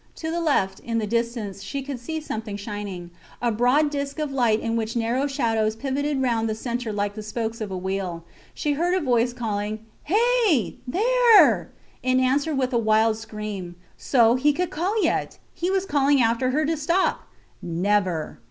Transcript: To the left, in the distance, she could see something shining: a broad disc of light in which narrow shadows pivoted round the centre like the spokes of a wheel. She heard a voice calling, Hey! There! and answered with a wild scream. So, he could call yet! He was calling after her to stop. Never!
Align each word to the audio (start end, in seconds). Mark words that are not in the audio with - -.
To 0.15 0.31
the 0.31 0.41
left, 0.41 0.79
in 0.79 0.97
the 0.97 1.05
distance, 1.05 1.61
she 1.61 1.83
could 1.83 1.99
see 1.99 2.19
something 2.19 2.57
shining: 2.57 3.11
a 3.39 3.51
broad 3.51 3.91
disc 3.91 4.17
of 4.17 4.31
light 4.31 4.59
in 4.59 4.75
which 4.75 4.95
narrow 4.95 5.27
shadows 5.27 5.75
pivoted 5.75 6.19
round 6.23 6.49
the 6.49 6.55
centre 6.55 6.91
like 6.91 7.13
the 7.13 7.21
spokes 7.21 7.61
of 7.61 7.69
a 7.69 7.77
wheel. 7.77 8.23
She 8.55 8.71
heard 8.73 8.95
a 8.95 8.99
voice 9.05 9.31
calling, 9.31 9.85
Hey! 10.05 10.77
There! 10.87 11.69
and 12.03 12.19
answered 12.19 12.57
with 12.57 12.73
a 12.73 12.79
wild 12.79 13.15
scream. 13.17 13.75
So, 13.95 14.33
he 14.33 14.53
could 14.53 14.71
call 14.71 15.03
yet! 15.03 15.37
He 15.53 15.69
was 15.69 15.85
calling 15.85 16.19
after 16.19 16.49
her 16.49 16.65
to 16.65 16.75
stop. 16.77 17.27
Never! 17.61 18.39